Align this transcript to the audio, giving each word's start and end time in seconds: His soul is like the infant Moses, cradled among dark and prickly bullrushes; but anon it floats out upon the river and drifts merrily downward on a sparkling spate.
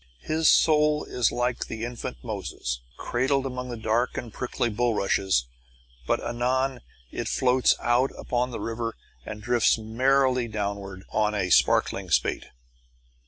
His 0.23 0.49
soul 0.49 1.03
is 1.03 1.31
like 1.31 1.67
the 1.67 1.85
infant 1.85 2.23
Moses, 2.23 2.79
cradled 2.97 3.45
among 3.45 3.79
dark 3.81 4.17
and 4.17 4.33
prickly 4.33 4.67
bullrushes; 4.67 5.45
but 6.07 6.19
anon 6.21 6.81
it 7.11 7.27
floats 7.27 7.75
out 7.79 8.09
upon 8.17 8.49
the 8.49 8.59
river 8.59 8.95
and 9.27 9.43
drifts 9.43 9.77
merrily 9.77 10.47
downward 10.47 11.03
on 11.11 11.35
a 11.35 11.51
sparkling 11.51 12.09
spate. 12.09 12.47